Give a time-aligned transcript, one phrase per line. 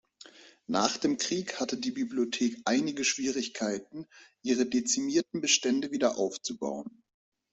[0.65, 4.07] Nach dem Krieg hatte die Bibliothek einige Schwierigkeiten,
[4.41, 7.03] ihre dezimierten Bestände wiederaufzubauen.